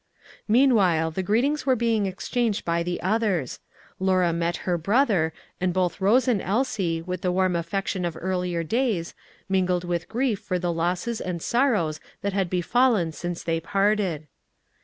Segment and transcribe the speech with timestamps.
[0.47, 3.59] Meanwhile the greetings were being exchanged by the others.
[3.99, 5.31] Lora met her brother,
[5.61, 9.13] and both Rose and Elsie, with the warm affection of earlier days,
[9.47, 14.25] mingled with grief for the losses and sorrows that had befallen since they parted.